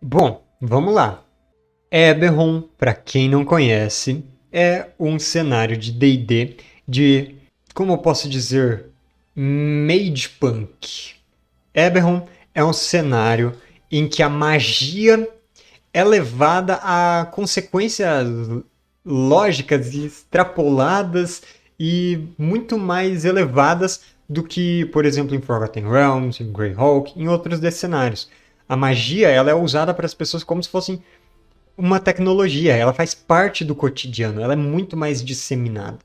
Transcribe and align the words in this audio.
Bom, 0.00 0.44
vamos 0.60 0.94
lá. 0.94 1.22
Eberron, 1.90 2.62
para 2.76 2.94
quem 2.94 3.28
não 3.28 3.44
conhece, 3.44 4.24
é 4.52 4.88
um 4.98 5.18
cenário 5.18 5.76
de 5.76 5.90
D&D 5.90 6.56
de, 6.86 7.34
como 7.74 7.92
eu 7.92 7.98
posso 7.98 8.28
dizer, 8.28 8.86
mage 9.34 10.28
punk. 10.28 11.14
Eberron 11.74 12.26
é 12.54 12.62
um 12.62 12.72
cenário 12.72 13.54
em 13.90 14.08
que 14.08 14.22
a 14.22 14.28
magia 14.28 15.28
é 15.92 16.04
levada 16.04 16.78
a 16.82 17.26
consequências 17.32 18.28
lógicas 19.04 19.94
extrapoladas 19.94 21.42
e 21.78 22.28
muito 22.36 22.76
mais 22.78 23.24
elevadas 23.24 24.02
do 24.28 24.42
que, 24.42 24.84
por 24.86 25.04
exemplo, 25.04 25.34
em 25.34 25.40
Forgotten 25.40 25.88
Realms, 25.88 26.42
em 26.42 26.52
Greyhawk, 26.52 27.18
em 27.18 27.28
outros 27.28 27.60
desses 27.60 27.80
cenários. 27.80 28.28
A 28.68 28.76
magia 28.76 29.28
ela 29.28 29.50
é 29.50 29.54
usada 29.54 29.94
para 29.94 30.06
as 30.06 30.14
pessoas 30.14 30.42
como 30.42 30.62
se 30.62 30.68
fossem 30.68 31.02
uma 31.76 32.00
tecnologia, 32.00 32.74
ela 32.74 32.92
faz 32.92 33.14
parte 33.14 33.64
do 33.64 33.74
cotidiano, 33.74 34.40
ela 34.40 34.54
é 34.54 34.56
muito 34.56 34.96
mais 34.96 35.22
disseminada. 35.22 35.98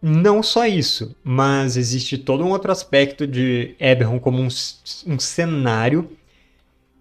Não 0.00 0.42
só 0.44 0.64
isso, 0.64 1.14
mas 1.24 1.76
existe 1.76 2.16
todo 2.16 2.44
um 2.44 2.50
outro 2.50 2.70
aspecto 2.70 3.26
de 3.26 3.74
Eberron 3.80 4.20
como 4.20 4.40
um, 4.40 4.48
um 5.06 5.18
cenário 5.18 6.08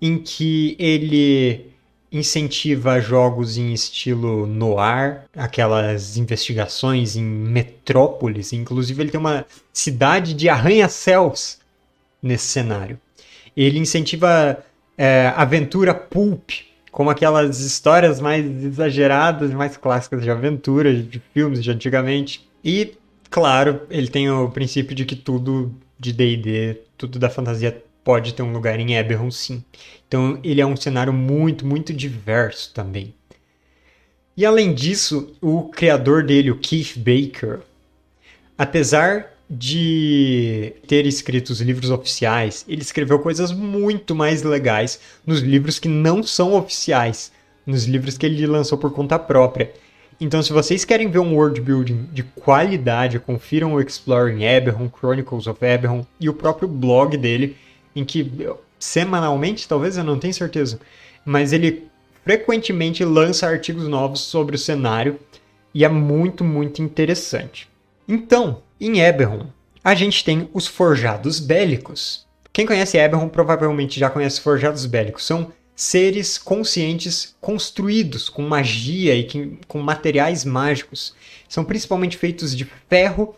em 0.01 0.17
que 0.17 0.75
ele 0.79 1.67
incentiva 2.11 2.99
jogos 2.99 3.57
em 3.57 3.73
estilo 3.73 4.47
noir, 4.47 5.25
aquelas 5.35 6.17
investigações 6.17 7.15
em 7.15 7.23
metrópoles. 7.23 8.53
Inclusive, 8.53 9.03
ele 9.03 9.11
tem 9.11 9.19
uma 9.19 9.45
cidade 9.73 10.33
de 10.33 10.49
arranha-céus 10.49 11.59
nesse 12.21 12.45
cenário. 12.45 12.99
Ele 13.55 13.77
incentiva 13.77 14.63
é, 14.97 15.31
aventura 15.35 15.93
pulp, 15.93 16.49
como 16.91 17.09
aquelas 17.09 17.59
histórias 17.59 18.19
mais 18.19 18.45
exageradas, 18.63 19.51
mais 19.51 19.77
clássicas 19.77 20.23
de 20.23 20.31
aventura, 20.31 20.93
de 20.93 21.21
filmes 21.33 21.63
de 21.63 21.69
antigamente. 21.69 22.49
E, 22.63 22.93
claro, 23.29 23.81
ele 23.89 24.07
tem 24.07 24.29
o 24.29 24.49
princípio 24.49 24.95
de 24.95 25.05
que 25.05 25.15
tudo 25.15 25.73
de 25.99 26.11
D&D, 26.11 26.81
tudo 26.97 27.19
da 27.19 27.29
fantasia 27.29 27.83
pode 28.03 28.33
ter 28.33 28.41
um 28.41 28.53
lugar 28.53 28.79
em 28.79 28.95
Eberron, 28.95 29.29
sim. 29.29 29.63
Então 30.07 30.39
ele 30.43 30.61
é 30.61 30.65
um 30.65 30.75
cenário 30.75 31.11
muito, 31.11 31.65
muito 31.65 31.93
diverso 31.93 32.73
também. 32.73 33.13
E 34.35 34.45
além 34.45 34.73
disso, 34.73 35.35
o 35.41 35.63
criador 35.69 36.23
dele, 36.23 36.51
o 36.51 36.57
Keith 36.57 36.97
Baker, 36.97 37.59
apesar 38.57 39.36
de 39.49 40.73
ter 40.87 41.05
escrito 41.05 41.49
os 41.49 41.61
livros 41.61 41.89
oficiais, 41.89 42.65
ele 42.67 42.81
escreveu 42.81 43.19
coisas 43.19 43.51
muito 43.51 44.13
mais 44.13 44.43
legais 44.43 44.99
nos 45.25 45.39
livros 45.39 45.79
que 45.79 45.87
não 45.87 46.21
são 46.21 46.53
oficiais, 46.53 47.31
nos 47.65 47.85
livros 47.85 48.17
que 48.17 48.25
ele 48.25 48.45
lançou 48.45 48.77
por 48.77 48.91
conta 48.91 49.17
própria. 49.17 49.71
Então, 50.19 50.41
se 50.41 50.51
vocês 50.51 50.83
querem 50.83 51.09
ver 51.09 51.19
um 51.19 51.35
world 51.35 51.61
building 51.61 52.09
de 52.11 52.23
qualidade, 52.23 53.19
confiram 53.19 53.73
o 53.73 53.81
Exploring 53.81 54.43
Eberron, 54.43 54.89
Chronicles 54.89 55.47
of 55.47 55.63
Eberron 55.63 56.05
e 56.19 56.27
o 56.27 56.33
próprio 56.33 56.67
blog 56.67 57.15
dele, 57.15 57.55
em 57.95 58.03
que 58.03 58.31
semanalmente, 58.79 59.67
talvez 59.67 59.97
eu 59.97 60.03
não 60.03 60.19
tenho 60.19 60.33
certeza, 60.33 60.79
mas 61.23 61.53
ele 61.53 61.87
frequentemente 62.23 63.05
lança 63.05 63.47
artigos 63.47 63.87
novos 63.87 64.21
sobre 64.21 64.55
o 64.55 64.59
cenário 64.59 65.19
e 65.73 65.85
é 65.85 65.89
muito, 65.89 66.43
muito 66.43 66.81
interessante. 66.81 67.69
Então, 68.07 68.61
em 68.79 68.99
Eberron, 68.99 69.47
a 69.83 69.95
gente 69.95 70.23
tem 70.23 70.49
os 70.53 70.67
forjados 70.67 71.39
bélicos. 71.39 72.25
Quem 72.51 72.65
conhece 72.65 72.97
Eberron 72.97 73.29
provavelmente 73.29 73.99
já 73.99 74.09
conhece 74.09 74.37
os 74.37 74.43
forjados 74.43 74.85
bélicos. 74.85 75.25
São 75.25 75.51
seres 75.75 76.37
conscientes 76.37 77.35
construídos 77.39 78.29
com 78.29 78.41
magia 78.41 79.15
e 79.15 79.57
com 79.67 79.79
materiais 79.79 80.43
mágicos. 80.43 81.15
São 81.47 81.63
principalmente 81.63 82.17
feitos 82.17 82.55
de 82.55 82.65
ferro, 82.89 83.35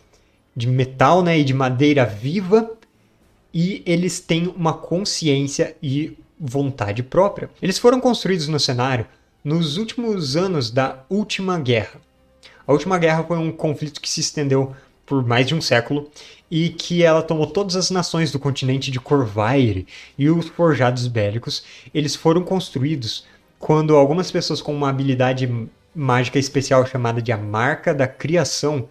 de 0.56 0.66
metal 0.66 1.22
né, 1.22 1.38
e 1.38 1.44
de 1.44 1.54
madeira 1.54 2.04
viva 2.04 2.70
e 3.52 3.82
eles 3.84 4.20
têm 4.20 4.46
uma 4.48 4.72
consciência 4.72 5.76
e 5.82 6.16
vontade 6.38 7.02
própria. 7.02 7.50
Eles 7.60 7.78
foram 7.78 8.00
construídos 8.00 8.48
no 8.48 8.58
cenário 8.58 9.06
nos 9.44 9.76
últimos 9.76 10.36
anos 10.36 10.70
da 10.70 11.04
Última 11.08 11.58
Guerra. 11.58 12.00
A 12.66 12.72
Última 12.72 12.98
Guerra 12.98 13.24
foi 13.24 13.38
um 13.38 13.50
conflito 13.50 14.00
que 14.00 14.08
se 14.08 14.20
estendeu 14.20 14.74
por 15.10 15.26
mais 15.26 15.44
de 15.48 15.56
um 15.56 15.60
século 15.60 16.08
e 16.48 16.68
que 16.68 17.02
ela 17.02 17.20
tomou 17.20 17.48
todas 17.48 17.74
as 17.74 17.90
nações 17.90 18.30
do 18.30 18.38
continente 18.38 18.92
de 18.92 19.00
Corvair 19.00 19.84
e 20.16 20.30
os 20.30 20.46
forjados 20.46 21.08
bélicos, 21.08 21.64
eles 21.92 22.14
foram 22.14 22.44
construídos 22.44 23.26
quando 23.58 23.96
algumas 23.96 24.30
pessoas 24.30 24.62
com 24.62 24.72
uma 24.72 24.88
habilidade 24.88 25.52
mágica 25.92 26.38
especial 26.38 26.86
chamada 26.86 27.20
de 27.20 27.32
a 27.32 27.36
marca 27.36 27.92
da 27.92 28.06
criação 28.06 28.88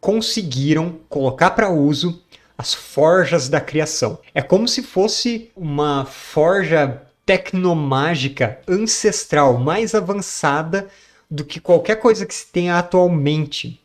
conseguiram 0.00 1.00
colocar 1.08 1.50
para 1.50 1.68
uso 1.68 2.22
as 2.56 2.72
forjas 2.72 3.48
da 3.48 3.60
criação. 3.60 4.20
É 4.32 4.40
como 4.40 4.68
se 4.68 4.84
fosse 4.84 5.50
uma 5.56 6.04
forja 6.04 7.02
tecnomágica 7.26 8.60
ancestral 8.68 9.58
mais 9.58 9.96
avançada 9.96 10.88
do 11.28 11.44
que 11.44 11.58
qualquer 11.58 11.96
coisa 11.96 12.24
que 12.24 12.34
se 12.34 12.46
tenha 12.46 12.78
atualmente. 12.78 13.80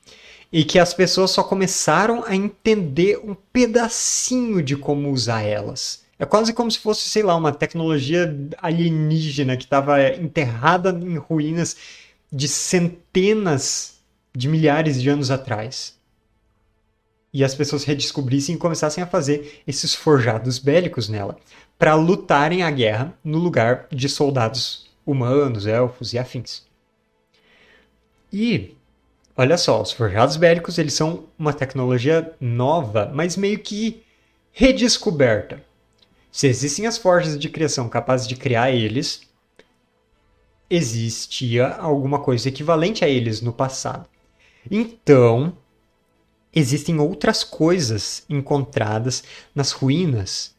E 0.51 0.63
que 0.63 0.79
as 0.79 0.93
pessoas 0.93 1.31
só 1.31 1.43
começaram 1.43 2.23
a 2.25 2.35
entender 2.35 3.19
um 3.19 3.35
pedacinho 3.35 4.61
de 4.63 4.75
como 4.75 5.11
usar 5.11 5.41
elas. 5.41 6.03
É 6.17 6.25
quase 6.25 6.53
como 6.53 6.71
se 6.71 6.79
fosse, 6.79 7.09
sei 7.09 7.23
lá, 7.23 7.35
uma 7.35 7.51
tecnologia 7.51 8.33
alienígena 8.57 9.57
que 9.57 9.65
estava 9.65 10.01
enterrada 10.13 10.89
em 10.91 11.17
ruínas 11.17 11.75
de 12.31 12.47
centenas 12.47 13.95
de 14.33 14.47
milhares 14.47 15.01
de 15.01 15.09
anos 15.09 15.29
atrás 15.29 15.95
e 17.35 17.43
as 17.43 17.53
pessoas 17.53 17.83
redescobrissem 17.83 18.55
e 18.55 18.57
começassem 18.57 19.03
a 19.03 19.07
fazer 19.07 19.61
esses 19.67 19.93
forjados 19.93 20.57
bélicos 20.57 21.09
nela, 21.09 21.37
para 21.77 21.93
lutarem 21.93 22.63
a 22.63 22.71
guerra 22.71 23.13
no 23.21 23.39
lugar 23.39 23.87
de 23.91 24.07
soldados 24.07 24.89
humanos, 25.05 25.67
elfos 25.67 26.13
e 26.13 26.17
afins. 26.17 26.63
E 28.31 28.77
olha 29.37 29.57
só, 29.57 29.81
os 29.81 29.91
forjados 29.91 30.37
bélicos 30.37 30.77
eles 30.77 30.93
são 30.93 31.25
uma 31.37 31.53
tecnologia 31.53 32.33
nova, 32.39 33.11
mas 33.13 33.35
meio 33.37 33.59
que 33.59 34.03
redescoberta. 34.51 35.61
Se 36.31 36.47
existem 36.47 36.85
as 36.87 36.97
forjas 36.97 37.37
de 37.37 37.49
criação 37.49 37.87
capazes 37.87 38.27
de 38.27 38.35
criar 38.35 38.71
eles, 38.71 39.21
existia 40.69 41.67
alguma 41.67 42.19
coisa 42.19 42.49
equivalente 42.49 43.03
a 43.03 43.07
eles 43.07 43.41
no 43.41 43.53
passado. 43.53 44.07
Então, 44.69 45.55
existem 46.53 46.99
outras 46.99 47.43
coisas 47.43 48.23
encontradas 48.29 49.23
nas 49.53 49.71
ruínas 49.71 50.55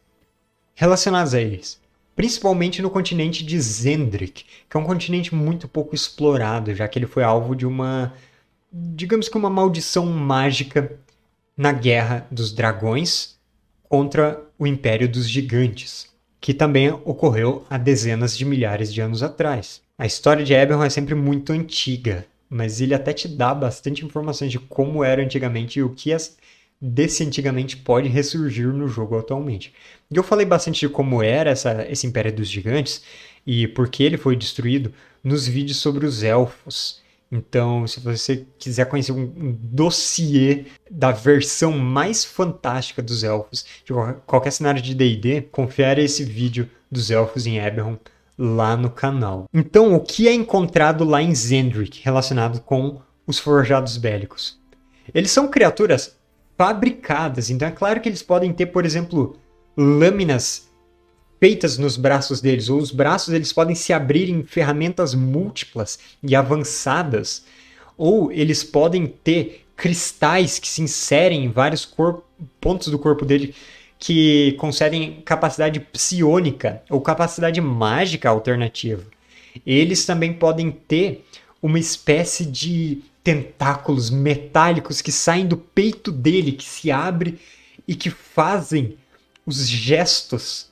relacionadas 0.75 1.33
a 1.33 1.41
eles. 1.41 1.79
Principalmente 2.15 2.81
no 2.81 2.89
continente 2.89 3.43
de 3.43 3.59
Zendrik, 3.59 4.45
que 4.67 4.77
é 4.77 4.79
um 4.79 4.83
continente 4.83 5.35
muito 5.35 5.67
pouco 5.67 5.93
explorado, 5.93 6.73
já 6.73 6.87
que 6.87 6.97
ele 6.97 7.05
foi 7.05 7.23
alvo 7.23 7.55
de 7.55 7.65
uma, 7.65 8.13
digamos 8.77 9.27
que 9.27 9.37
uma 9.37 9.49
maldição 9.49 10.05
mágica 10.05 10.91
na 11.55 11.71
Guerra 11.71 12.27
dos 12.29 12.51
Dragões 12.51 13.37
contra 13.89 14.41
o 14.59 14.67
Império 14.67 15.09
dos 15.09 15.27
Gigantes, 15.27 16.07
que 16.39 16.53
também 16.53 16.91
ocorreu 16.91 17.65
há 17.69 17.77
dezenas 17.77 18.37
de 18.37 18.45
milhares 18.45 18.93
de 18.93 19.01
anos 19.01 19.23
atrás. 19.23 19.81
A 19.97 20.05
história 20.05 20.45
de 20.45 20.53
Eberron 20.53 20.83
é 20.83 20.89
sempre 20.89 21.15
muito 21.15 21.51
antiga, 21.51 22.25
mas 22.49 22.79
ele 22.79 22.93
até 22.93 23.13
te 23.13 23.27
dá 23.27 23.53
bastante 23.53 24.05
informações 24.05 24.51
de 24.51 24.59
como 24.59 25.03
era 25.03 25.23
antigamente 25.23 25.79
e 25.79 25.83
o 25.83 25.89
que 25.89 26.15
desse 26.79 27.23
antigamente 27.23 27.75
pode 27.77 28.07
ressurgir 28.07 28.67
no 28.67 28.87
jogo 28.87 29.17
atualmente. 29.17 29.73
E 30.11 30.15
eu 30.15 30.23
falei 30.23 30.45
bastante 30.45 30.81
de 30.81 30.89
como 30.89 31.23
era 31.23 31.49
essa, 31.49 31.85
esse 31.89 32.05
Império 32.05 32.35
dos 32.35 32.47
Gigantes 32.47 33.01
e 33.45 33.67
por 33.67 33.89
que 33.89 34.03
ele 34.03 34.17
foi 34.17 34.35
destruído 34.35 34.93
nos 35.23 35.47
vídeos 35.47 35.77
sobre 35.77 36.05
os 36.05 36.21
elfos. 36.21 37.01
Então, 37.31 37.85
se 37.85 37.99
você 37.99 38.45
quiser 38.57 38.85
conhecer 38.85 39.11
um, 39.11 39.57
dossiê 39.61 40.65
da 40.89 41.11
versão 41.11 41.77
mais 41.77 42.23
fantástica 42.23 43.01
dos 43.01 43.23
elfos 43.23 43.65
de 43.83 43.93
qualquer 44.25 44.51
cenário 44.51 44.81
de 44.81 44.95
D&D, 44.95 45.41
confere 45.51 46.03
esse 46.03 46.23
vídeo 46.23 46.69
dos 46.89 47.11
elfos 47.11 47.45
em 47.45 47.57
Eberron 47.57 47.97
lá 48.37 48.77
no 48.77 48.89
canal. 48.89 49.45
Então, 49.53 49.93
o 49.93 49.99
que 49.99 50.27
é 50.27 50.33
encontrado 50.33 51.03
lá 51.03 51.21
em 51.21 51.33
Zendrick 51.35 52.01
relacionado 52.03 52.61
com 52.61 53.01
os 53.25 53.39
forjados 53.39 53.97
bélicos? 53.97 54.59
Eles 55.13 55.31
são 55.31 55.47
criaturas 55.47 56.15
fabricadas, 56.57 57.49
então 57.49 57.67
é 57.67 57.71
claro 57.71 57.99
que 57.99 58.09
eles 58.09 58.23
podem 58.23 58.53
ter, 58.53 58.67
por 58.67 58.85
exemplo, 58.85 59.37
lâminas 59.75 60.66
feitas 61.39 61.77
nos 61.77 61.97
braços 61.97 62.41
deles, 62.41 62.69
ou 62.69 62.79
os 62.79 62.91
braços 62.91 63.33
eles 63.33 63.53
podem 63.53 63.75
se 63.75 63.93
abrir 63.93 64.29
em 64.29 64.43
ferramentas 64.43 65.13
múltiplas 65.13 65.99
e 66.23 66.35
avançadas, 66.35 67.45
ou 67.97 68.31
eles 68.31 68.63
podem 68.63 69.07
ter 69.07 69.65
cristais 69.75 70.57
que 70.59 70.67
se 70.67 70.81
inserem 70.81 71.45
em 71.45 71.51
vários 71.51 71.87
pontos 72.59 72.87
do 72.87 72.97
corpo 72.97 73.25
dele 73.25 73.53
que 73.99 74.55
concedem 74.59 75.21
capacidade 75.25 75.79
psionica 75.79 76.81
ou 76.89 77.01
capacidade 77.01 77.59
mágica 77.61 78.29
alternativa. 78.29 79.03
Eles 79.65 80.05
também 80.05 80.33
podem 80.33 80.71
ter 80.71 81.25
uma 81.61 81.79
espécie 81.79 82.45
de 82.45 83.01
tentáculos 83.23 84.09
metálicos 84.09 85.01
que 85.01 85.11
saem 85.11 85.47
do 85.47 85.57
peito 85.57 86.11
dele, 86.11 86.51
que 86.51 86.63
se 86.63 86.91
abre 86.91 87.39
e 87.87 87.95
que 87.95 88.09
fazem 88.09 88.97
os 89.45 89.67
gestos 89.67 90.69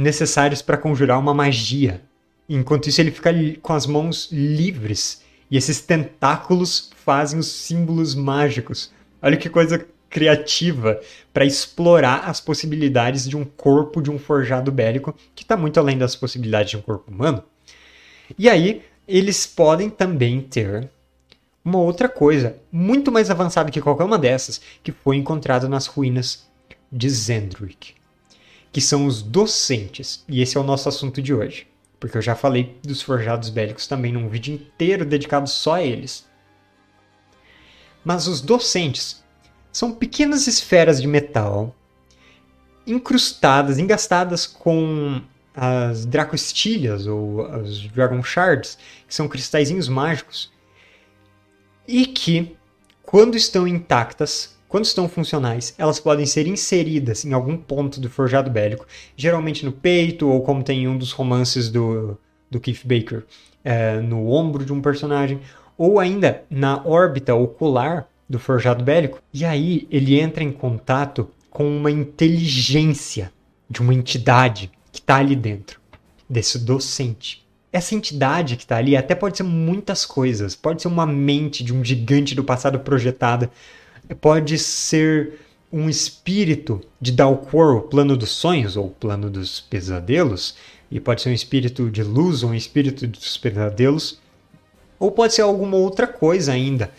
necessários 0.00 0.62
para 0.62 0.78
conjurar 0.78 1.18
uma 1.18 1.34
magia. 1.34 2.00
Enquanto 2.48 2.88
isso, 2.88 3.00
ele 3.00 3.10
fica 3.10 3.30
com 3.60 3.72
as 3.72 3.86
mãos 3.86 4.28
livres 4.32 5.22
e 5.50 5.56
esses 5.56 5.80
tentáculos 5.80 6.90
fazem 7.04 7.38
os 7.38 7.46
símbolos 7.46 8.14
mágicos. 8.14 8.92
Olha 9.22 9.36
que 9.36 9.48
coisa 9.48 9.86
criativa 10.08 11.00
para 11.32 11.44
explorar 11.44 12.28
as 12.28 12.40
possibilidades 12.40 13.28
de 13.28 13.36
um 13.36 13.44
corpo 13.44 14.02
de 14.02 14.10
um 14.10 14.18
forjado 14.18 14.72
bélico 14.72 15.14
que 15.34 15.44
está 15.44 15.56
muito 15.56 15.78
além 15.78 15.96
das 15.96 16.16
possibilidades 16.16 16.70
de 16.70 16.76
um 16.76 16.82
corpo 16.82 17.10
humano. 17.10 17.44
E 18.38 18.48
aí, 18.48 18.82
eles 19.06 19.46
podem 19.46 19.90
também 19.90 20.40
ter 20.40 20.88
uma 21.64 21.78
outra 21.78 22.08
coisa, 22.08 22.56
muito 22.72 23.12
mais 23.12 23.30
avançada 23.30 23.70
que 23.70 23.80
qualquer 23.80 24.04
uma 24.04 24.18
dessas, 24.18 24.60
que 24.82 24.92
foi 24.92 25.16
encontrada 25.16 25.68
nas 25.68 25.86
ruínas 25.86 26.48
de 26.90 27.08
Zendrick, 27.08 27.94
que 28.72 28.80
são 28.80 29.06
os 29.06 29.22
docentes. 29.22 30.24
E 30.28 30.40
esse 30.40 30.56
é 30.56 30.60
o 30.60 30.64
nosso 30.64 30.88
assunto 30.88 31.20
de 31.20 31.34
hoje, 31.34 31.66
porque 31.98 32.16
eu 32.16 32.22
já 32.22 32.34
falei 32.34 32.78
dos 32.82 33.02
forjados 33.02 33.50
bélicos 33.50 33.86
também 33.86 34.12
num 34.12 34.28
vídeo 34.28 34.54
inteiro 34.54 35.04
dedicado 35.04 35.48
só 35.48 35.74
a 35.74 35.82
eles. 35.82 36.28
Mas 38.04 38.26
os 38.26 38.40
docentes 38.40 39.22
são 39.72 39.92
pequenas 39.92 40.46
esferas 40.46 41.00
de 41.00 41.06
metal 41.06 41.74
incrustadas, 42.86 43.78
engastadas 43.78 44.46
com 44.46 45.22
as 45.54 46.06
Dracostilhas 46.06 47.06
ou 47.06 47.44
as 47.46 47.80
Dragon 47.88 48.22
Shards, 48.22 48.78
que 49.06 49.14
são 49.14 49.28
cristalzinhos 49.28 49.88
mágicos, 49.88 50.52
e 51.86 52.06
que, 52.06 52.56
quando 53.02 53.36
estão 53.36 53.66
intactas, 53.66 54.56
quando 54.70 54.84
estão 54.84 55.08
funcionais, 55.08 55.74
elas 55.76 55.98
podem 55.98 56.24
ser 56.24 56.46
inseridas 56.46 57.24
em 57.24 57.32
algum 57.32 57.56
ponto 57.56 58.00
do 58.00 58.08
forjado 58.08 58.48
bélico, 58.48 58.86
geralmente 59.16 59.64
no 59.64 59.72
peito, 59.72 60.28
ou 60.28 60.42
como 60.42 60.62
tem 60.62 60.84
em 60.84 60.88
um 60.88 60.96
dos 60.96 61.10
romances 61.10 61.68
do, 61.68 62.16
do 62.48 62.60
Keith 62.60 62.82
Baker, 62.84 63.24
é, 63.64 63.98
no 63.98 64.30
ombro 64.30 64.64
de 64.64 64.72
um 64.72 64.80
personagem, 64.80 65.40
ou 65.76 65.98
ainda 65.98 66.44
na 66.48 66.80
órbita 66.86 67.34
ocular 67.34 68.06
do 68.28 68.38
forjado 68.38 68.84
bélico, 68.84 69.20
e 69.34 69.44
aí 69.44 69.88
ele 69.90 70.20
entra 70.20 70.44
em 70.44 70.52
contato 70.52 71.28
com 71.50 71.66
uma 71.66 71.90
inteligência 71.90 73.32
de 73.68 73.80
uma 73.80 73.92
entidade 73.92 74.70
que 74.92 75.00
está 75.00 75.16
ali 75.16 75.34
dentro, 75.34 75.80
desse 76.28 76.60
docente. 76.60 77.44
Essa 77.72 77.96
entidade 77.96 78.56
que 78.56 78.62
está 78.62 78.76
ali 78.76 78.96
até 78.96 79.16
pode 79.16 79.36
ser 79.36 79.42
muitas 79.42 80.06
coisas. 80.06 80.54
Pode 80.54 80.82
ser 80.82 80.88
uma 80.88 81.06
mente 81.06 81.64
de 81.64 81.72
um 81.72 81.84
gigante 81.84 82.34
do 82.34 82.44
passado 82.44 82.78
projetada. 82.80 83.50
Pode 84.14 84.58
ser 84.58 85.40
um 85.72 85.88
espírito 85.88 86.80
de 87.00 87.12
Dalcor, 87.12 87.76
o 87.76 87.82
plano 87.82 88.16
dos 88.16 88.30
sonhos 88.30 88.76
ou 88.76 88.90
plano 88.90 89.30
dos 89.30 89.60
pesadelos. 89.60 90.56
E 90.90 90.98
pode 90.98 91.22
ser 91.22 91.28
um 91.28 91.34
espírito 91.34 91.90
de 91.90 92.02
luz 92.02 92.42
ou 92.42 92.50
um 92.50 92.54
espírito 92.54 93.06
dos 93.06 93.38
pesadelos. 93.38 94.20
Ou 94.98 95.10
pode 95.12 95.34
ser 95.34 95.42
alguma 95.42 95.76
outra 95.76 96.06
coisa 96.06 96.52
ainda. 96.52 96.90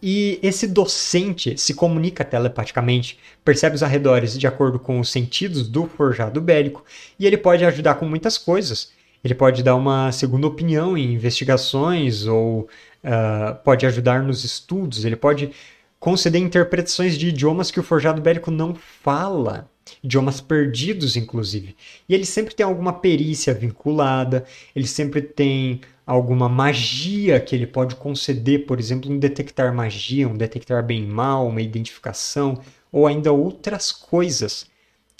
E 0.00 0.38
esse 0.42 0.66
docente 0.68 1.58
se 1.58 1.74
comunica 1.74 2.24
telepaticamente, 2.24 3.18
percebe 3.44 3.74
os 3.74 3.82
arredores 3.82 4.38
de 4.38 4.46
acordo 4.46 4.78
com 4.78 5.00
os 5.00 5.10
sentidos 5.10 5.68
do 5.68 5.88
forjado 5.88 6.40
bélico, 6.40 6.84
e 7.18 7.26
ele 7.26 7.36
pode 7.36 7.64
ajudar 7.64 7.96
com 7.96 8.06
muitas 8.06 8.38
coisas. 8.38 8.92
Ele 9.24 9.34
pode 9.34 9.64
dar 9.64 9.74
uma 9.74 10.12
segunda 10.12 10.46
opinião 10.46 10.96
em 10.96 11.14
investigações, 11.14 12.26
ou 12.26 12.68
uh, 13.04 13.54
pode 13.62 13.86
ajudar 13.86 14.22
nos 14.22 14.44
estudos, 14.44 15.04
ele 15.04 15.16
pode 15.16 15.50
conceder 15.98 16.40
interpretações 16.40 17.18
de 17.18 17.28
idiomas 17.28 17.70
que 17.70 17.80
o 17.80 17.82
forjado 17.82 18.22
bélico 18.22 18.50
não 18.50 18.74
fala, 18.74 19.68
idiomas 20.02 20.40
perdidos, 20.40 21.16
inclusive. 21.16 21.76
E 22.08 22.14
ele 22.14 22.24
sempre 22.24 22.54
tem 22.54 22.64
alguma 22.64 22.92
perícia 22.92 23.52
vinculada, 23.52 24.44
ele 24.74 24.86
sempre 24.86 25.20
tem 25.20 25.80
alguma 26.06 26.48
magia 26.48 27.40
que 27.40 27.54
ele 27.54 27.66
pode 27.66 27.96
conceder, 27.96 28.64
por 28.64 28.78
exemplo, 28.78 29.10
um 29.10 29.18
detectar 29.18 29.74
magia, 29.74 30.28
um 30.28 30.36
detectar 30.36 30.82
bem 30.84 31.04
mal, 31.04 31.46
uma 31.46 31.60
identificação, 31.60 32.60
ou 32.90 33.06
ainda 33.06 33.32
outras 33.32 33.92
coisas. 33.92 34.66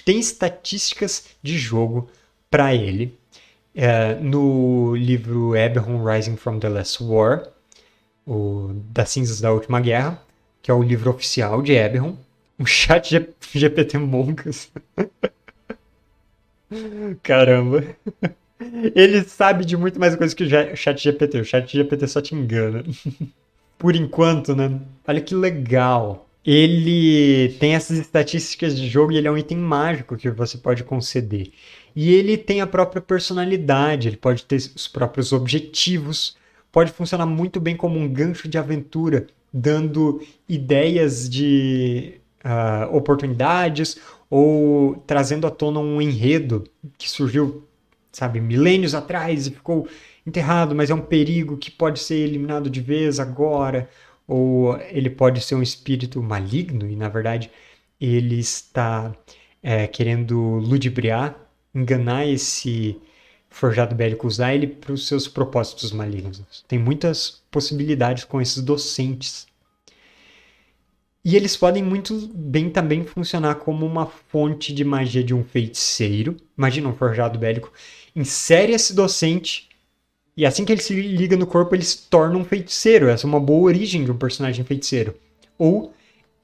Tem 0.04 0.18
estatísticas 0.18 1.26
de 1.42 1.58
jogo 1.58 2.08
para 2.50 2.74
ele. 2.74 3.18
É, 3.74 4.14
no 4.14 4.96
livro 4.96 5.54
Eberron 5.54 6.02
Rising 6.02 6.36
from 6.36 6.58
the 6.58 6.68
Last 6.68 7.02
War, 7.02 7.48
o 8.28 8.74
Das 8.90 9.08
Cinzas 9.08 9.40
da 9.40 9.50
Última 9.50 9.80
Guerra, 9.80 10.22
que 10.60 10.70
é 10.70 10.74
o 10.74 10.82
livro 10.82 11.10
oficial 11.10 11.62
de 11.62 11.72
Eberron, 11.72 12.16
o 12.58 12.66
chat 12.66 13.26
GPT 13.54 13.98
Monkas. 13.98 14.70
Caramba. 17.22 17.84
Ele 18.94 19.22
sabe 19.22 19.64
de 19.64 19.76
muito 19.76 19.98
mais 19.98 20.14
coisa 20.14 20.34
que 20.34 20.44
o 20.44 20.76
chat 20.76 21.02
GPT. 21.02 21.40
O 21.40 21.44
chat 21.44 21.72
GPT 21.72 22.06
só 22.06 22.20
te 22.20 22.34
engana. 22.34 22.84
Por 23.78 23.96
enquanto, 23.96 24.54
né? 24.54 24.78
Olha 25.06 25.20
que 25.20 25.34
legal. 25.34 26.28
Ele 26.44 27.54
tem 27.60 27.74
essas 27.74 27.98
estatísticas 27.98 28.76
de 28.76 28.88
jogo 28.88 29.12
e 29.12 29.16
ele 29.16 29.28
é 29.28 29.30
um 29.30 29.38
item 29.38 29.58
mágico 29.58 30.16
que 30.16 30.30
você 30.30 30.58
pode 30.58 30.82
conceder. 30.82 31.52
E 31.94 32.12
ele 32.12 32.36
tem 32.36 32.60
a 32.60 32.66
própria 32.66 33.00
personalidade, 33.00 34.08
ele 34.08 34.16
pode 34.16 34.44
ter 34.44 34.56
os 34.56 34.88
próprios 34.88 35.32
objetivos, 35.32 36.36
pode 36.70 36.92
funcionar 36.92 37.26
muito 37.26 37.60
bem 37.60 37.76
como 37.76 37.98
um 37.98 38.08
gancho 38.08 38.48
de 38.48 38.58
aventura, 38.58 39.26
dando 39.52 40.20
ideias 40.48 41.28
de 41.28 42.20
uh, 42.44 42.94
oportunidades 42.94 43.98
ou 44.30 44.96
trazendo 45.06 45.46
à 45.46 45.50
tona 45.50 45.80
um 45.80 46.00
enredo 46.00 46.64
que 46.98 47.08
surgiu 47.08 47.64
sabe, 48.12 48.40
milênios 48.40 48.94
atrás 48.94 49.46
e 49.46 49.50
ficou 49.50 49.88
enterrado, 50.26 50.74
mas 50.74 50.90
é 50.90 50.94
um 50.94 51.00
perigo 51.00 51.56
que 51.56 51.70
pode 51.70 52.00
ser 52.00 52.16
eliminado 52.16 52.68
de 52.68 52.80
vez 52.80 53.20
agora, 53.20 53.88
ou 54.26 54.76
ele 54.90 55.08
pode 55.08 55.40
ser 55.40 55.54
um 55.54 55.62
espírito 55.62 56.22
maligno 56.22 56.88
e 56.88 56.96
na 56.96 57.08
verdade 57.08 57.50
ele 58.00 58.38
está 58.38 59.14
é, 59.62 59.86
querendo 59.86 60.36
ludibriar, 60.38 61.36
enganar 61.74 62.26
esse 62.26 63.00
forjado 63.58 63.94
bélico, 63.94 64.26
usar 64.26 64.54
ele 64.54 64.66
para 64.66 64.92
os 64.92 65.06
seus 65.06 65.26
propósitos 65.26 65.92
malignos. 65.92 66.64
Tem 66.66 66.78
muitas 66.78 67.42
possibilidades 67.50 68.24
com 68.24 68.40
esses 68.40 68.62
docentes. 68.62 69.46
E 71.24 71.36
eles 71.36 71.56
podem 71.56 71.82
muito 71.82 72.30
bem 72.34 72.70
também 72.70 73.04
funcionar 73.04 73.56
como 73.56 73.84
uma 73.84 74.06
fonte 74.06 74.72
de 74.72 74.84
magia 74.84 75.22
de 75.22 75.34
um 75.34 75.44
feiticeiro. 75.44 76.36
Imagina 76.56 76.88
um 76.88 76.94
forjado 76.94 77.38
bélico 77.38 77.72
insere 78.14 78.72
esse 78.72 78.94
docente 78.94 79.68
e 80.36 80.46
assim 80.46 80.64
que 80.64 80.70
ele 80.70 80.80
se 80.80 80.94
liga 80.94 81.36
no 81.36 81.48
corpo, 81.48 81.74
ele 81.74 81.82
se 81.82 82.06
torna 82.08 82.38
um 82.38 82.44
feiticeiro. 82.44 83.08
Essa 83.08 83.26
é 83.26 83.28
uma 83.28 83.40
boa 83.40 83.62
origem 83.62 84.04
de 84.04 84.12
um 84.12 84.16
personagem 84.16 84.64
feiticeiro. 84.64 85.16
Ou 85.58 85.92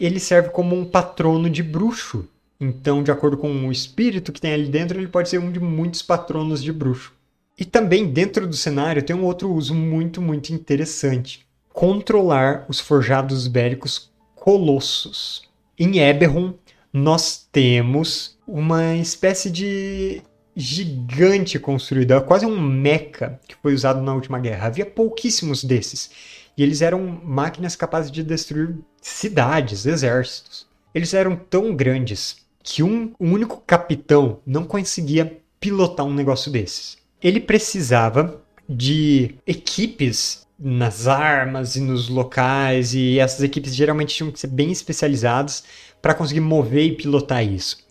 ele 0.00 0.18
serve 0.18 0.48
como 0.48 0.74
um 0.74 0.84
patrono 0.84 1.48
de 1.48 1.62
bruxo. 1.62 2.28
Então, 2.60 3.02
de 3.02 3.10
acordo 3.10 3.36
com 3.36 3.66
o 3.66 3.72
espírito 3.72 4.32
que 4.32 4.40
tem 4.40 4.52
ali 4.52 4.68
dentro, 4.68 4.98
ele 4.98 5.08
pode 5.08 5.28
ser 5.28 5.38
um 5.38 5.50
de 5.50 5.60
muitos 5.60 6.02
patronos 6.02 6.62
de 6.62 6.72
bruxo. 6.72 7.12
E 7.58 7.64
também 7.64 8.06
dentro 8.06 8.46
do 8.46 8.56
cenário 8.56 9.02
tem 9.02 9.14
um 9.14 9.24
outro 9.24 9.52
uso 9.52 9.74
muito, 9.74 10.20
muito 10.20 10.52
interessante: 10.52 11.46
controlar 11.72 12.64
os 12.68 12.80
forjados 12.80 13.46
bélicos 13.46 14.10
colossos. 14.34 15.42
Em 15.78 15.98
Eberron, 15.98 16.54
nós 16.92 17.46
temos 17.50 18.36
uma 18.46 18.94
espécie 18.96 19.50
de 19.50 20.22
gigante 20.56 21.58
construído, 21.58 22.20
quase 22.22 22.46
um 22.46 22.60
mecha 22.60 23.40
que 23.48 23.56
foi 23.60 23.74
usado 23.74 24.00
na 24.00 24.14
última 24.14 24.38
guerra. 24.38 24.68
Havia 24.68 24.86
pouquíssimos 24.86 25.64
desses. 25.64 26.10
E 26.56 26.62
eles 26.62 26.82
eram 26.82 27.20
máquinas 27.24 27.74
capazes 27.74 28.12
de 28.12 28.22
destruir 28.22 28.76
cidades, 29.00 29.86
exércitos. 29.86 30.66
Eles 30.94 31.12
eram 31.12 31.34
tão 31.34 31.74
grandes 31.74 32.43
que 32.64 32.82
um, 32.82 33.12
um 33.20 33.32
único 33.32 33.62
capitão 33.64 34.40
não 34.44 34.64
conseguia 34.64 35.40
pilotar 35.60 36.04
um 36.04 36.12
negócio 36.12 36.50
desses. 36.50 36.98
Ele 37.22 37.38
precisava 37.38 38.42
de 38.68 39.36
equipes 39.46 40.44
nas 40.58 41.06
armas 41.06 41.76
e 41.76 41.80
nos 41.80 42.08
locais, 42.08 42.94
e 42.94 43.20
essas 43.20 43.42
equipes 43.42 43.74
geralmente 43.74 44.16
tinham 44.16 44.32
que 44.32 44.40
ser 44.40 44.48
bem 44.48 44.72
especializadas 44.72 45.62
para 46.02 46.14
conseguir 46.14 46.40
mover 46.40 46.84
e 46.84 46.96
pilotar 46.96 47.44
isso 47.44 47.84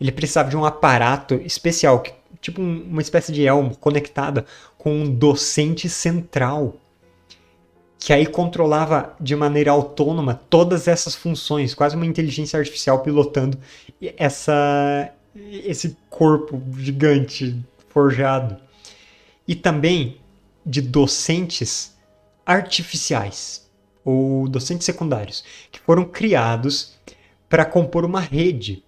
ele 0.00 0.12
precisava 0.12 0.50
de 0.50 0.56
um 0.56 0.64
aparato 0.64 1.34
especial, 1.44 2.02
tipo 2.40 2.60
uma 2.60 3.02
espécie 3.02 3.32
de 3.32 3.46
elmo 3.46 3.76
conectada 3.76 4.44
com 4.76 4.92
um 4.92 5.10
docente 5.10 5.88
central 5.88 6.76
que 8.04 8.12
aí 8.12 8.26
controlava 8.26 9.16
de 9.18 9.34
maneira 9.34 9.70
autônoma 9.70 10.38
todas 10.50 10.86
essas 10.88 11.14
funções, 11.14 11.72
quase 11.72 11.96
uma 11.96 12.04
inteligência 12.04 12.58
artificial 12.58 13.00
pilotando 13.00 13.56
essa, 14.18 15.10
esse 15.34 15.96
corpo 16.10 16.62
gigante 16.76 17.58
forjado. 17.88 18.58
E 19.48 19.54
também 19.54 20.18
de 20.66 20.82
docentes 20.82 21.94
artificiais 22.44 23.70
ou 24.04 24.46
docentes 24.48 24.84
secundários 24.84 25.42
que 25.72 25.80
foram 25.80 26.04
criados 26.04 26.98
para 27.48 27.64
compor 27.64 28.04
uma 28.04 28.20
rede. 28.20 28.84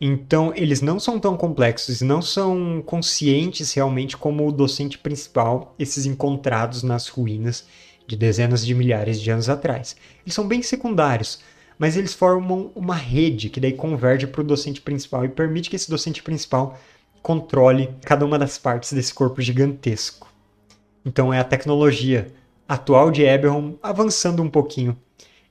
Então, 0.00 0.54
eles 0.56 0.80
não 0.80 0.98
são 0.98 1.20
tão 1.20 1.36
complexos, 1.36 2.00
não 2.00 2.22
são 2.22 2.82
conscientes 2.86 3.74
realmente 3.74 4.16
como 4.16 4.48
o 4.48 4.52
docente 4.52 4.96
principal, 4.96 5.74
esses 5.78 6.06
encontrados 6.06 6.82
nas 6.82 7.08
ruínas 7.08 7.66
de 8.06 8.16
dezenas 8.16 8.64
de 8.64 8.74
milhares 8.74 9.20
de 9.20 9.30
anos 9.30 9.48
atrás. 9.48 9.96
Eles 10.24 10.34
são 10.34 10.46
bem 10.46 10.62
secundários, 10.62 11.40
mas 11.78 11.96
eles 11.96 12.14
formam 12.14 12.70
uma 12.74 12.94
rede 12.94 13.48
que 13.48 13.60
daí 13.60 13.72
converge 13.72 14.26
para 14.26 14.40
o 14.40 14.44
docente 14.44 14.80
principal 14.80 15.24
e 15.24 15.28
permite 15.28 15.70
que 15.70 15.76
esse 15.76 15.90
docente 15.90 16.22
principal 16.22 16.78
controle 17.22 17.88
cada 18.02 18.24
uma 18.24 18.38
das 18.38 18.58
partes 18.58 18.92
desse 18.92 19.12
corpo 19.12 19.40
gigantesco. 19.40 20.32
Então 21.04 21.32
é 21.32 21.38
a 21.38 21.44
tecnologia 21.44 22.28
atual 22.68 23.10
de 23.10 23.22
Eberron 23.22 23.76
avançando 23.82 24.42
um 24.42 24.48
pouquinho 24.48 24.96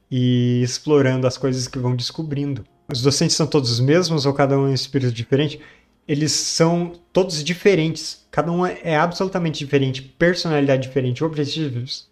e 0.10 0.62
explorando 0.64 1.26
as 1.26 1.38
coisas 1.38 1.68
que 1.68 1.80
vão 1.80 1.96
descobrindo. 1.96 2.66
Os 2.92 3.02
docentes 3.02 3.36
são 3.36 3.48
todos 3.48 3.72
os 3.72 3.80
mesmos 3.80 4.26
ou 4.26 4.34
cada 4.34 4.58
um 4.58 4.68
é 4.68 4.70
um 4.70 4.74
espírito 4.74 5.12
diferente? 5.12 5.60
Eles 6.08 6.32
são 6.32 6.94
todos 7.12 7.44
diferentes. 7.44 8.26
Cada 8.30 8.52
um 8.52 8.66
é 8.66 8.96
absolutamente 8.96 9.60
diferente, 9.60 10.02
personalidade 10.02 10.84
diferente, 10.84 11.24
objetivos, 11.24 12.10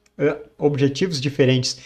objetivos 0.58 1.20
diferentes, 1.20 1.80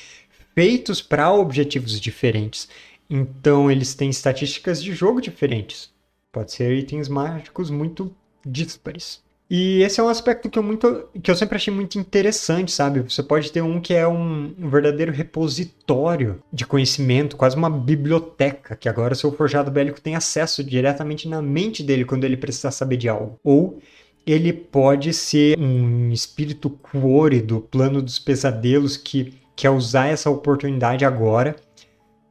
feitos 0.54 1.02
para 1.02 1.32
objetivos 1.32 2.00
diferentes. 2.00 2.68
Então 3.10 3.70
eles 3.70 3.94
têm 3.94 4.10
estatísticas 4.10 4.82
de 4.82 4.94
jogo 4.94 5.22
diferentes. 5.22 5.92
Pode 6.32 6.52
ser 6.52 6.74
itens 6.74 7.08
mágicos 7.08 7.70
muito 7.70 8.14
díspares. 8.46 9.24
E 9.50 9.84
esse 9.84 10.00
é 10.00 10.04
um 10.04 10.10
aspecto 10.10 10.50
que 10.50 10.58
eu, 10.58 10.64
muito, 10.64 11.08
que 11.22 11.30
eu 11.30 11.36
sempre 11.36 11.56
achei 11.56 11.72
muito 11.72 12.00
interessante, 12.00 12.72
sabe? 12.72 13.02
Você 13.02 13.22
pode 13.22 13.52
ter 13.52 13.62
um 13.62 13.80
que 13.80 13.94
é 13.94 14.08
um, 14.08 14.56
um, 14.58 14.70
verdadeiro 14.70 15.12
repositório 15.12 16.42
de 16.52 16.66
conhecimento, 16.66 17.38
quase 17.38 17.56
uma 17.56 17.70
biblioteca, 17.70 18.76
que 18.76 18.90
agora 18.90 19.14
o 19.14 19.16
seu 19.16 19.32
forjado 19.32 19.70
bélico 19.70 20.02
tem 20.02 20.16
acesso 20.16 20.64
diretamente 20.64 21.28
na 21.28 21.44
mente 21.44 21.84
dele 21.84 22.06
quando 22.06 22.24
ele 22.24 22.36
precisar 22.36 22.72
saber 22.72 22.98
de 22.98 23.08
algo. 23.08 23.40
Ou 23.44 23.80
ele 24.26 24.52
pode 24.52 25.14
ser 25.14 25.58
um 25.60 26.12
espírito 26.12 26.70
cuore 26.70 27.42
do 27.42 27.60
plano 27.60 28.02
dos 28.02 28.20
pesadelos 28.20 28.98
que 28.98 29.34
quer 29.56 29.70
usar 29.70 30.08
essa 30.08 30.30
oportunidade 30.30 31.06
agora 31.06 31.56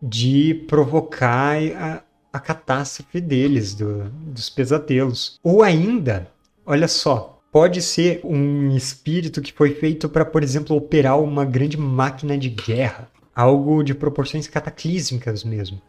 de 0.02 0.64
provocar 0.68 1.56
a, 1.76 2.02
a 2.32 2.40
catástrofe 2.40 3.20
deles, 3.20 3.74
do, 3.74 4.10
dos 4.10 4.50
pesadelos. 4.50 5.38
Ou 5.42 5.62
ainda 5.62 6.34
Olha 6.66 6.88
só, 6.88 7.42
pode 7.52 7.82
ser 7.82 8.22
um 8.24 8.74
espírito 8.74 9.42
que 9.42 9.52
foi 9.52 9.74
feito 9.74 10.08
para, 10.08 10.24
por 10.24 10.42
exemplo, 10.42 10.74
operar 10.74 11.20
uma 11.20 11.44
grande 11.44 11.76
máquina 11.76 12.38
de 12.38 12.48
guerra, 12.48 13.06
algo 13.36 13.82
de 13.82 13.94
proporções 13.94 14.48
cataclísmicas 14.48 15.44
mesmo, 15.44 15.80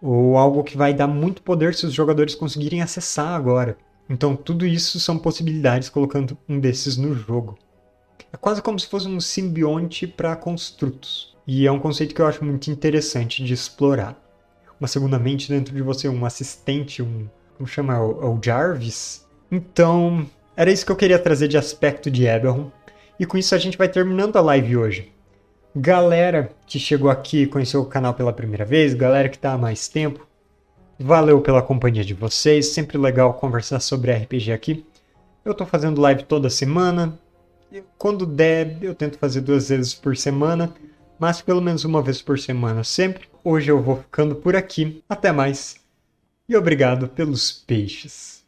ou 0.00 0.38
algo 0.38 0.64
que 0.64 0.78
vai 0.78 0.94
dar 0.94 1.06
muito 1.06 1.42
poder 1.42 1.74
se 1.74 1.84
os 1.84 1.92
jogadores 1.92 2.34
conseguirem 2.34 2.80
acessar 2.80 3.34
agora. 3.34 3.76
Então, 4.08 4.36
tudo 4.36 4.66
isso 4.66 5.00
são 5.00 5.18
possibilidades 5.18 5.88
colocando 5.88 6.36
um 6.48 6.60
desses 6.60 6.96
no 6.96 7.14
jogo. 7.14 7.58
É 8.32 8.36
quase 8.36 8.60
como 8.60 8.78
se 8.78 8.88
fosse 8.88 9.08
um 9.08 9.20
simbionte 9.20 10.06
para 10.06 10.36
construtos. 10.36 11.34
E 11.46 11.66
é 11.66 11.72
um 11.72 11.78
conceito 11.78 12.14
que 12.14 12.20
eu 12.20 12.26
acho 12.26 12.44
muito 12.44 12.70
interessante 12.70 13.44
de 13.44 13.54
explorar. 13.54 14.20
Uma 14.78 14.88
segunda 14.88 15.18
mente 15.18 15.48
dentro 15.48 15.74
de 15.74 15.82
você, 15.82 16.08
um 16.08 16.24
assistente, 16.26 17.02
um. 17.02 17.28
Como 17.56 17.66
chama? 17.66 17.98
O, 18.02 18.22
é 18.22 18.26
o 18.26 18.40
Jarvis? 18.42 19.26
Então, 19.50 20.26
era 20.56 20.70
isso 20.70 20.84
que 20.84 20.92
eu 20.92 20.96
queria 20.96 21.18
trazer 21.18 21.48
de 21.48 21.56
aspecto 21.56 22.10
de 22.10 22.26
Eberron. 22.26 22.70
E 23.18 23.24
com 23.24 23.38
isso 23.38 23.54
a 23.54 23.58
gente 23.58 23.78
vai 23.78 23.88
terminando 23.88 24.36
a 24.36 24.40
live 24.40 24.76
hoje. 24.76 25.12
Galera 25.76 26.50
que 26.66 26.78
chegou 26.78 27.10
aqui 27.10 27.42
e 27.42 27.46
conheceu 27.46 27.80
o 27.80 27.86
canal 27.86 28.14
pela 28.14 28.32
primeira 28.32 28.64
vez, 28.64 28.94
galera 28.94 29.28
que 29.28 29.36
está 29.36 29.52
há 29.52 29.58
mais 29.58 29.88
tempo, 29.88 30.26
valeu 30.98 31.40
pela 31.40 31.62
companhia 31.62 32.04
de 32.04 32.14
vocês. 32.14 32.68
Sempre 32.68 32.98
legal 32.98 33.34
conversar 33.34 33.80
sobre 33.80 34.12
RPG 34.12 34.52
aqui. 34.52 34.84
Eu 35.44 35.52
estou 35.52 35.66
fazendo 35.66 36.00
live 36.00 36.24
toda 36.24 36.48
semana. 36.48 37.18
Quando 37.98 38.24
der, 38.24 38.78
eu 38.82 38.94
tento 38.94 39.18
fazer 39.18 39.40
duas 39.40 39.68
vezes 39.68 39.94
por 39.94 40.16
semana, 40.16 40.72
mas 41.18 41.42
pelo 41.42 41.60
menos 41.60 41.84
uma 41.84 42.00
vez 42.00 42.22
por 42.22 42.38
semana 42.38 42.84
sempre. 42.84 43.28
Hoje 43.42 43.70
eu 43.70 43.82
vou 43.82 43.96
ficando 43.96 44.36
por 44.36 44.54
aqui. 44.54 45.02
Até 45.08 45.32
mais. 45.32 45.76
E 46.48 46.56
obrigado 46.56 47.08
pelos 47.08 47.50
peixes. 47.50 48.43